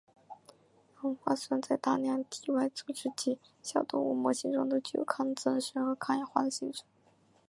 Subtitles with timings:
[0.99, 6.81] 鞣花酸在大量体外组织及小动物模型中都具有抗增生和抗氧化的性质。